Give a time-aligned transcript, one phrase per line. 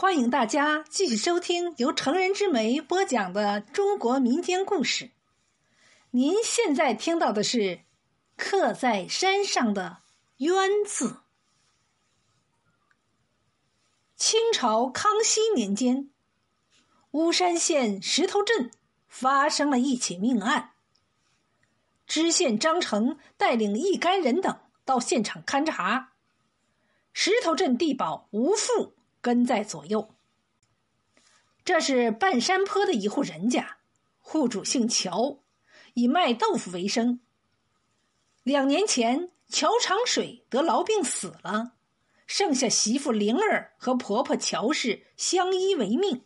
[0.00, 5.10] 欢迎大家继续收听由成人之美播讲的中国民间故事。
[6.12, 7.58] 您现在听到的是
[8.36, 9.98] 《刻在山上的
[10.36, 11.08] 冤字》。
[14.14, 16.08] 清朝康熙年间，
[17.10, 18.70] 巫山县石头镇
[19.08, 20.74] 发生了一起命案。
[22.06, 26.12] 知县张成带领一干人等到现场勘查，
[27.12, 28.94] 石头镇地保吴富。
[29.20, 30.14] 跟在左右。
[31.64, 33.78] 这是半山坡的一户人家，
[34.18, 35.40] 户主姓乔，
[35.94, 37.20] 以卖豆腐为生。
[38.42, 41.72] 两年前，乔长水得痨病死了，
[42.26, 46.24] 剩下媳妇灵儿和婆婆乔氏相依为命。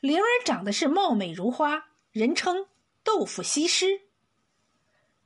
[0.00, 2.66] 灵儿长得是貌美如花，人称
[3.04, 4.00] 豆腐西施。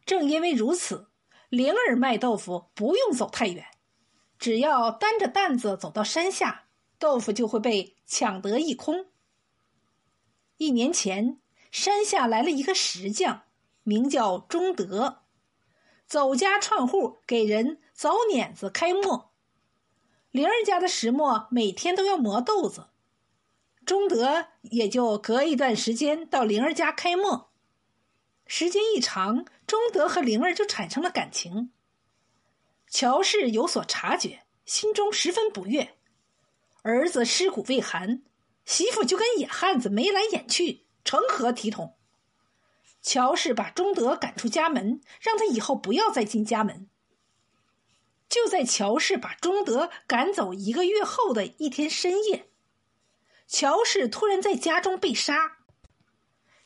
[0.05, 1.09] 正因为如此，
[1.48, 3.64] 灵儿卖豆腐不用走太远。
[4.38, 6.66] 只要担着担子走到山下，
[6.98, 9.06] 豆腐就会被抢得一空。
[10.56, 11.39] 一年前，
[11.70, 13.42] 山下来了一个石匠，
[13.83, 15.23] 名叫钟德，
[16.06, 19.33] 走家串户给人凿碾子开磨。
[20.31, 22.89] 灵儿家的石磨每天都要磨豆子，
[23.86, 27.51] 钟德也就隔一段时间到灵儿家开磨。
[28.47, 31.70] 时间一长，钟德和灵儿就产生了感情。
[32.95, 35.97] 乔氏有所察觉，心中十分不悦。
[36.83, 38.23] 儿子尸骨未寒，
[38.64, 41.98] 媳妇就跟野汉子眉来眼去，成何体统？
[43.03, 46.89] 乔氏把钟德赶出家门，让他以后不要再进家门。
[48.28, 52.48] 就在乔氏把钟德赶走一个月后的一天深夜，
[53.48, 55.56] 乔氏突然在家中被杀。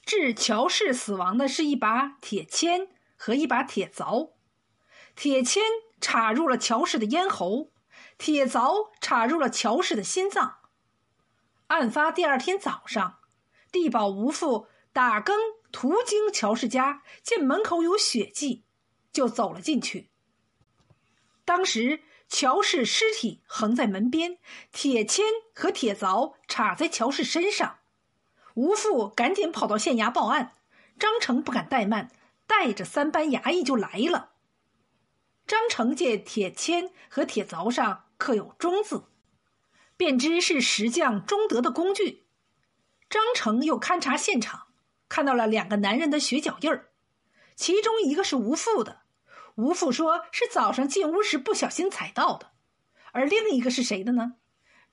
[0.04, 4.32] 致乔氏死亡的是一把铁钎和一把铁凿，
[5.16, 5.62] 铁钎。
[6.00, 7.70] 插入了乔氏的咽喉，
[8.16, 10.56] 铁凿插入了乔氏的心脏。
[11.68, 13.18] 案发第二天早上，
[13.70, 15.36] 地保吴父打更
[15.70, 18.64] 途经乔氏家，见门口有血迹，
[19.12, 20.10] 就走了进去。
[21.44, 24.38] 当时乔氏尸体横在门边，
[24.72, 25.22] 铁钎
[25.54, 27.78] 和铁凿插在乔氏身上。
[28.54, 30.56] 吴父赶紧跑到县衙报案，
[30.98, 32.10] 张成不敢怠慢，
[32.46, 34.32] 带着三班衙役就来了。
[35.48, 39.04] 张成见铁签和铁凿上刻有“中”字，
[39.96, 42.26] 便知是石匠钟德的工具。
[43.08, 44.66] 张成又勘察现场，
[45.08, 46.90] 看到了两个男人的血脚印儿，
[47.56, 49.00] 其中一个是吴父的，
[49.54, 52.48] 吴父说是早上进屋时不小心踩到的；
[53.12, 54.34] 而另一个是谁的呢？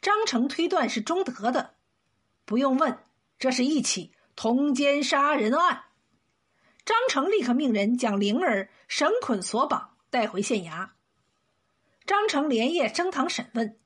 [0.02, 1.76] 张成推断是钟德的。
[2.46, 3.00] 不用问，
[3.38, 5.84] 这是一起通奸杀人案。
[6.86, 9.95] 张成立刻命人将灵儿绳捆索绑。
[10.16, 10.92] 带回县衙，
[12.06, 13.78] 张成连夜升堂审问，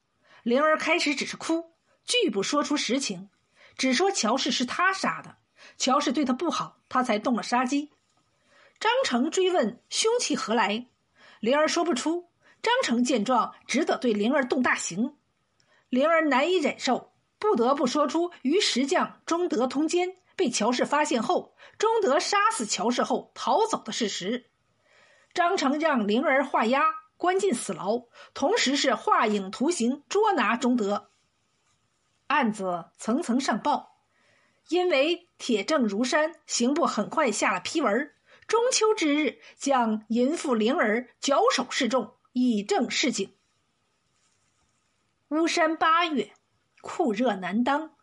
[0.43, 1.73] 灵儿开始只是哭，
[2.05, 3.31] 拒不说出实情，
[3.75, 5.37] 只说乔氏是他杀的，
[5.75, 7.89] 乔氏对他不好，他才动了杀机。
[8.79, 10.85] 张成追问凶器何来，
[11.39, 12.29] 灵儿说不出。
[12.61, 15.17] 张成见状，只得对灵儿动大刑。
[15.89, 24.48] 灵儿难以忍受，不得不说出与石匠钟德通奸，被乔氏发现后，钟德杀死乔氏后逃走的事实。
[25.33, 26.83] 张成让灵儿画押，
[27.17, 31.11] 关进死牢，同时是画影图形捉拿钟德。
[32.27, 34.03] 案子层层上报，
[34.67, 38.13] 因为铁证如山，刑部很快下了批文。
[38.47, 43.35] 中秋之日，将淫妇灵儿绞首示众，以正示警。
[45.29, 46.33] 巫山八月，
[46.81, 47.95] 酷热难当。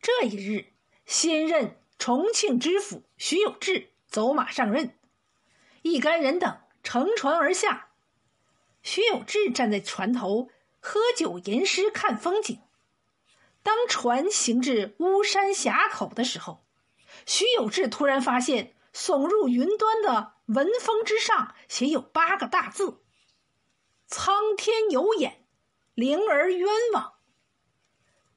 [0.00, 0.72] 这一日，
[1.04, 4.96] 新任重庆知府徐有志走马上任。
[5.92, 7.88] 一干人等乘船而下，
[8.82, 12.60] 徐有志站在船头喝酒吟诗看风景。
[13.62, 16.64] 当船行至巫山峡口的时候，
[17.26, 23.02] 徐有志突然发现耸入云端的文峰之上写有八个大字
[24.06, 25.44] ：“苍天有眼，
[25.94, 27.14] 灵儿冤枉。”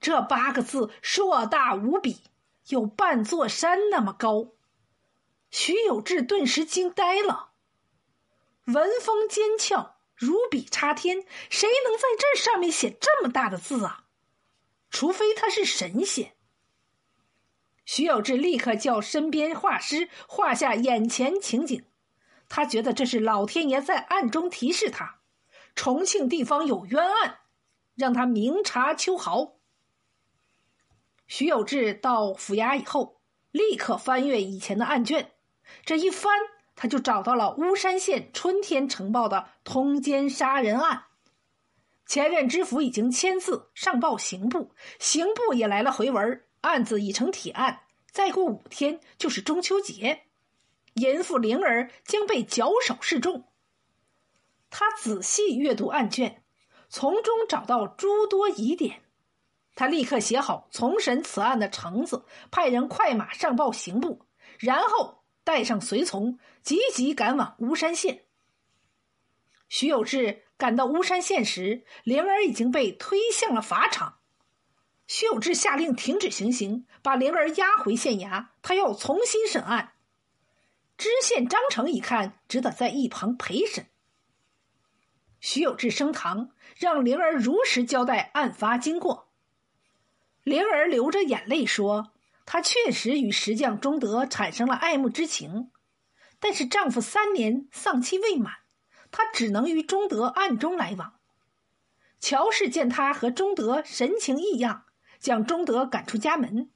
[0.01, 2.23] 这八个字硕大无比，
[2.69, 4.53] 有半座山那么高。
[5.51, 7.48] 徐有志顿时惊呆了。
[8.73, 14.05] 文风尖峭，如笔插天，谁能在这上面写这么大的字啊？
[14.91, 16.33] 除非他是神仙。
[17.85, 21.83] 徐有志立刻叫身边画师画下眼前情景，
[22.47, 25.19] 他觉得这是老天爷在暗中提示他，
[25.73, 27.39] 重庆地方有冤案，
[27.95, 29.55] 让他明察秋毫。
[31.25, 33.19] 徐有志到府衙以后，
[33.51, 35.31] 立刻翻阅以前的案卷，
[35.83, 36.37] 这一翻，
[36.81, 41.07] 他就找到了巫山县春天呈报的通奸杀人案。
[42.05, 47.81] 前任知府已经签字上报刑部，刑部也来了回文，案子已成铁案。
[48.13, 50.21] 再过五天就是中秋节，
[50.93, 53.49] 淫妇灵儿将被绞首示众。
[54.69, 56.41] 他仔细阅读案卷，
[56.87, 59.01] 从中找到诸多疑点。
[59.75, 64.21] 他立刻写好重审此案的呈子，派人快马上报刑部，
[64.59, 65.18] 然后
[65.49, 68.25] 带上随从，急急赶往巫山县。
[69.67, 74.19] 徐有志赶到巫山县时，灵儿已经被推向了法场。
[75.07, 79.93] 徐有志下令停止行刑，把灵儿押回县衙，他要重新审案。
[80.99, 83.87] 知县张成一看，只得在一旁陪审。
[85.39, 89.31] 徐有志升堂，让灵儿如实交代案发经过。
[90.43, 92.11] 灵儿流着眼泪说
[92.51, 95.69] ：“她确实与石匠钟德产生了爱慕之情，
[96.39, 98.53] 但是丈夫三年丧期未满，
[99.11, 101.13] 她只能与钟德暗中来往。
[102.19, 104.85] 乔氏见她和钟德神情异样，
[105.19, 106.71] 将钟德赶出家门。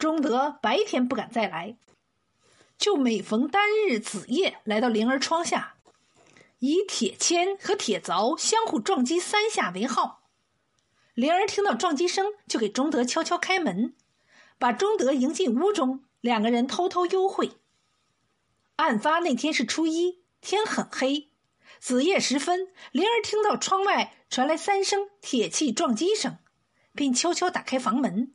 [0.00, 1.78] 钟德白天不敢再来，
[2.76, 5.76] 就每逢单日子夜来到灵儿窗下。”
[6.58, 10.24] 以铁钎和铁凿相互撞击三下为号，
[11.14, 13.94] 灵儿听到撞击声，就给钟德悄悄开门，
[14.58, 17.52] 把钟德迎进屋中，两个人偷偷幽会。
[18.76, 21.30] 案发那天是初一，天很黑，
[21.80, 26.38] 子夜时分，灵儿听到窗外传来三声铁器撞击声，
[26.92, 28.34] 便悄悄打开房门。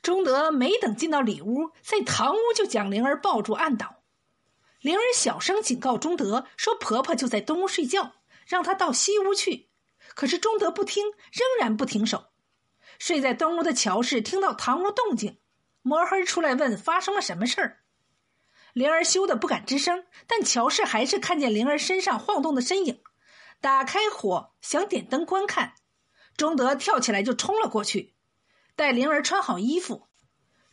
[0.00, 4.02] 钟德没等进到里屋，在堂屋就将灵儿抱住按倒。
[4.80, 8.12] 灵儿小声警告钟德说：“婆婆就在东屋睡觉，
[8.46, 9.68] 让她到西屋去。”
[10.14, 12.26] 可是钟德不听，仍然不停手。
[12.98, 15.38] 睡在东屋的乔氏听到堂屋动静，
[15.82, 17.80] 摸黑出来问发生了什么事儿。
[18.72, 23.00] 灵儿羞得不敢吱声，但乔氏还是看见灵儿身上晃动的身影，
[23.60, 25.74] 打开火想点灯观看。
[26.36, 28.14] 钟德跳起来就冲了过去，
[28.74, 30.08] 待灵儿穿好衣服，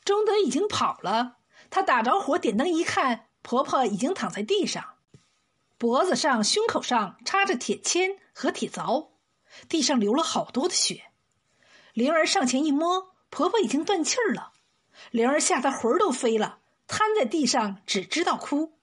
[0.03, 1.37] 钟德已经跑了。
[1.69, 3.27] 他打着火点灯一看。
[3.45, 4.95] 婆婆已经躺在地上，
[5.77, 9.09] 脖子上、胸口上插着铁签和铁凿，
[9.67, 11.11] 地上流了好多的血。
[11.93, 14.53] 灵儿上前一摸，婆婆已经断气儿了。
[15.11, 18.73] 灵儿吓得魂儿都飞了，瘫在地上，只知道哭。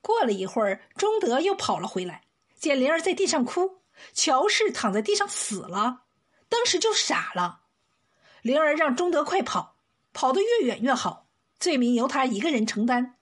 [0.00, 2.24] 过了一会儿，钟德又跑了回来，
[2.58, 3.78] 见灵儿在地上哭，
[4.12, 6.02] 乔氏躺在地上死了，
[6.48, 7.60] 当时就傻了。
[8.42, 9.76] 灵儿让钟德快跑，
[10.12, 11.28] 跑得越远越好，
[11.60, 13.16] 罪名由他一个人承担。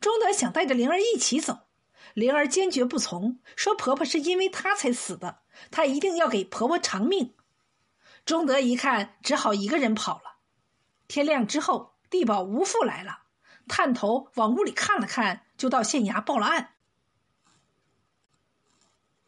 [0.00, 1.60] 钟德想带着灵儿一起走，
[2.12, 5.38] 灵儿坚决不从，说婆婆是因为她才死的，
[5.70, 7.34] 她一定要给婆婆偿命。
[8.24, 10.36] 钟德一看，只好一个人跑了。
[11.08, 13.22] 天亮之后，地保吴父来了，
[13.68, 16.74] 探头往屋里看了看，就到县衙报了案。